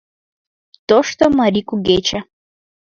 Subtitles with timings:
[0.89, 2.19] Тошто марий Кугече—